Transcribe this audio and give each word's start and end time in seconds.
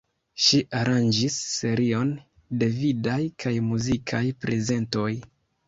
Ŝi 0.43 0.61
aranĝis 0.79 1.37
serion 1.49 2.15
de 2.63 2.71
vidaj 2.79 3.21
kaj 3.47 3.55
muzikaj 3.69 4.25
prezentoj. 4.43 5.09